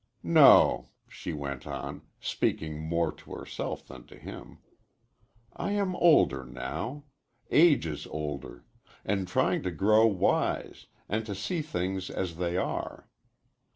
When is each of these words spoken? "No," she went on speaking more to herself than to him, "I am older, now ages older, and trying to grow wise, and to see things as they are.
"No," 0.23 0.89
she 1.07 1.31
went 1.31 1.67
on 1.67 2.01
speaking 2.19 2.81
more 2.81 3.11
to 3.11 3.35
herself 3.35 3.85
than 3.87 4.07
to 4.07 4.17
him, 4.17 4.57
"I 5.55 5.73
am 5.73 5.95
older, 5.95 6.43
now 6.43 7.03
ages 7.51 8.07
older, 8.09 8.65
and 9.05 9.27
trying 9.27 9.61
to 9.61 9.69
grow 9.69 10.07
wise, 10.07 10.87
and 11.07 11.23
to 11.27 11.35
see 11.35 11.61
things 11.61 12.09
as 12.09 12.37
they 12.37 12.57
are. 12.57 13.11